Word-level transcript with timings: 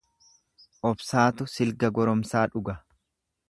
Obsaatu 0.91 1.47
silga 1.57 1.93
goromsaa 2.01 2.45
dhuga. 2.57 2.79